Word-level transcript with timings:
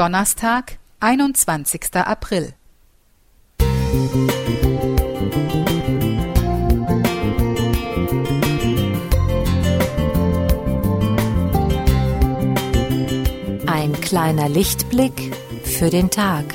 Donnerstag, 0.00 0.78
21. 1.00 1.94
April. 1.96 2.54
Ein 13.66 13.92
kleiner 14.00 14.48
Lichtblick 14.48 15.36
für 15.64 15.90
den 15.90 16.08
Tag. 16.08 16.46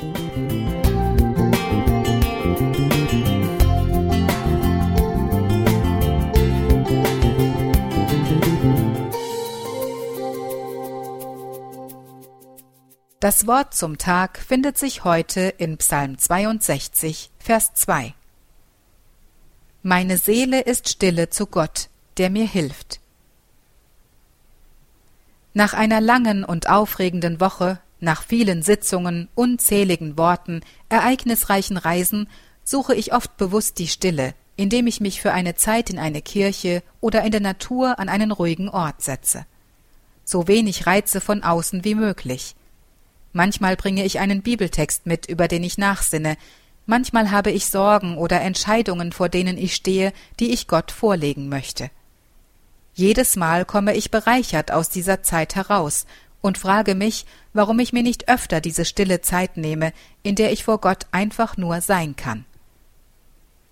Das 13.26 13.48
Wort 13.48 13.74
zum 13.74 13.98
Tag 13.98 14.38
findet 14.38 14.78
sich 14.78 15.04
heute 15.04 15.42
in 15.58 15.78
Psalm 15.78 16.20
62, 16.20 17.32
Vers 17.40 17.74
2. 17.74 18.14
Meine 19.82 20.20
Seele 20.20 20.62
ist 20.62 20.90
stille 20.90 21.32
zu 21.32 21.48
Gott, 21.48 21.90
der 22.18 22.30
mir 22.30 22.46
hilft. 22.46 23.00
Nach 25.56 25.74
einer 25.74 26.02
langen 26.02 26.44
und 26.44 26.70
aufregenden 26.70 27.40
Woche, 27.40 27.80
nach 28.00 28.22
vielen 28.22 28.62
Sitzungen, 28.62 29.28
unzähligen 29.34 30.20
Worten, 30.20 30.62
ereignisreichen 30.90 31.78
Reisen, 31.78 32.30
suche 32.64 32.94
ich 32.94 33.12
oft 33.12 33.38
bewusst 33.38 33.80
die 33.80 33.88
Stille, 33.88 34.36
indem 34.56 34.86
ich 34.86 35.02
mich 35.02 35.20
für 35.20 35.32
eine 35.32 35.56
Zeit 35.56 35.90
in 35.90 35.98
eine 35.98 36.22
Kirche 36.22 36.84
oder 37.02 37.24
in 37.24 37.32
der 37.32 37.42
Natur 37.42 37.98
an 37.98 38.08
einen 38.08 38.32
ruhigen 38.32 38.70
Ort 38.70 39.02
setze. 39.02 39.48
So 40.26 40.48
wenig 40.48 40.86
Reize 40.86 41.22
von 41.22 41.42
außen 41.42 41.84
wie 41.84 41.96
möglich– 41.96 42.56
Manchmal 43.36 43.76
bringe 43.76 44.06
ich 44.06 44.22
einen 44.22 44.44
Bibeltext 44.44 45.06
mit, 45.06 45.26
über 45.26 45.50
den 45.50 45.62
ich 45.62 45.78
nachsinne, 45.78 46.38
manchmal 46.86 47.32
habe 47.32 47.52
ich 47.52 47.66
Sorgen 47.66 48.18
oder 48.18 48.40
Entscheidungen, 48.40 49.12
vor 49.12 49.28
denen 49.28 49.58
ich 49.58 49.76
stehe, 49.76 50.14
die 50.40 50.54
ich 50.54 50.70
Gott 50.70 50.90
vorlegen 50.90 51.50
möchte. 51.50 51.92
Jedes 52.94 53.36
Mal 53.36 53.66
komme 53.66 53.94
ich 53.94 54.10
bereichert 54.10 54.72
aus 54.72 54.88
dieser 54.88 55.22
Zeit 55.22 55.56
heraus 55.56 56.06
und 56.40 56.58
frage 56.58 56.96
mich, 56.96 57.26
warum 57.52 57.80
ich 57.80 57.92
mir 57.92 58.04
nicht 58.04 58.30
öfter 58.30 58.62
diese 58.62 58.86
stille 58.86 59.20
Zeit 59.20 59.58
nehme, 59.58 59.92
in 60.24 60.36
der 60.36 60.54
ich 60.54 60.64
vor 60.64 60.80
Gott 60.80 61.06
einfach 61.12 61.58
nur 61.58 61.82
sein 61.82 62.16
kann. 62.16 62.46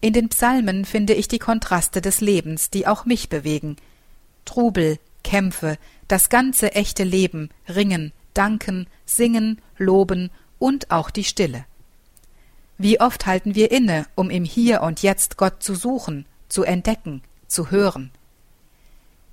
In 0.02 0.12
den 0.12 0.28
Psalmen 0.28 0.84
finde 0.84 1.14
ich 1.14 1.30
die 1.30 1.40
Kontraste 1.40 2.02
des 2.02 2.20
Lebens, 2.20 2.70
die 2.70 2.86
auch 2.86 3.06
mich 3.06 3.30
bewegen. 3.30 3.78
Trubel, 4.44 5.00
Kämpfe, 5.24 5.78
das 6.09 6.28
ganze 6.28 6.76
echte 6.76 7.06
Leben, 7.06 7.50
Ringen, 7.70 8.12
danken, 8.34 8.88
singen, 9.06 9.62
loben 9.78 10.30
und 10.59 10.92
auch 10.92 11.09
die 11.09 11.23
Stille. 11.23 11.66
Wie 12.78 13.00
oft 13.00 13.25
halten 13.25 13.56
wir 13.56 13.72
inne, 13.72 14.08
um 14.16 14.30
im 14.30 14.44
Hier 14.44 14.81
und 14.81 15.03
Jetzt 15.03 15.38
Gott 15.38 15.62
zu 15.62 15.75
suchen, 15.75 16.25
zu 16.50 16.64
entdecken, 16.64 17.22
zu 17.48 17.72
hören. 17.72 18.12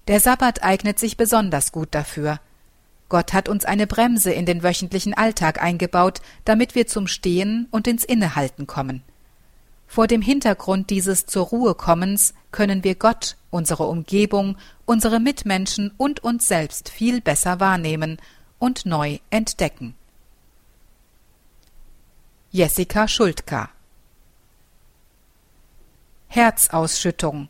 Der 0.08 0.20
Sabbat 0.20 0.62
eignet 0.62 0.98
sich 0.98 1.16
besonders 1.16 1.72
gut 1.72 1.88
dafür. 1.92 2.40
Gott 3.08 3.32
hat 3.32 3.48
uns 3.48 3.64
eine 3.64 3.86
Bremse 3.86 4.32
in 4.32 4.46
den 4.46 4.62
wöchentlichen 4.62 5.14
Alltag 5.14 5.62
eingebaut, 5.62 6.20
damit 6.44 6.74
wir 6.74 6.86
zum 6.86 7.06
Stehen 7.06 7.66
und 7.70 7.88
ins 7.88 8.04
Innehalten 8.04 8.66
kommen. 8.66 9.02
Vor 9.86 10.06
dem 10.06 10.22
Hintergrund 10.22 10.90
dieses 10.90 11.26
zur 11.26 11.46
Ruhe 11.46 11.74
kommens 11.74 12.34
können 12.52 12.84
wir 12.84 12.94
Gott, 12.94 13.36
unsere 13.50 13.84
Umgebung, 13.84 14.56
unsere 14.84 15.18
Mitmenschen 15.18 15.90
und 15.96 16.22
uns 16.22 16.46
selbst 16.46 16.88
viel 16.88 17.20
besser 17.20 17.58
wahrnehmen 17.58 18.18
und 18.60 18.86
neu 18.86 19.18
entdecken. 19.30 19.96
Jessica 22.52 23.08
Schuldka 23.08 23.70
Herzausschüttung, 26.28 27.48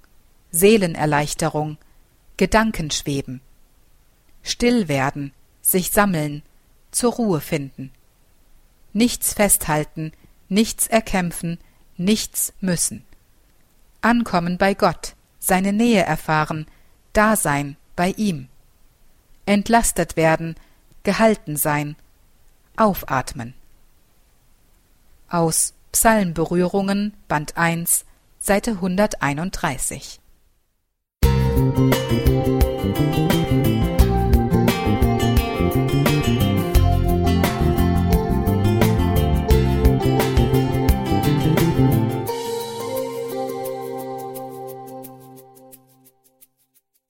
Seelenerleichterung, 0.52 1.76
Gedankenschweben, 2.38 3.42
still 4.42 4.88
werden, 4.88 5.34
sich 5.60 5.90
sammeln, 5.90 6.42
zur 6.90 7.12
Ruhe 7.12 7.42
finden, 7.42 7.92
nichts 8.94 9.34
festhalten, 9.34 10.12
nichts 10.48 10.86
erkämpfen, 10.86 11.58
nichts 11.98 12.54
müssen, 12.60 13.04
ankommen 14.00 14.56
bei 14.56 14.72
Gott, 14.72 15.14
seine 15.38 15.74
Nähe 15.74 16.02
erfahren, 16.02 16.66
Dasein 17.12 17.76
bei 17.96 18.14
ihm, 18.16 18.48
entlastet 19.44 20.16
werden, 20.16 20.54
gehalten 21.02 21.56
sein, 21.56 21.96
aufatmen. 22.76 23.54
Aus 25.28 25.74
Psalmberührungen, 25.92 27.14
Band 27.28 27.56
1, 27.56 28.04
Seite 28.38 28.72
131. 28.72 30.20
Musik 31.24 32.29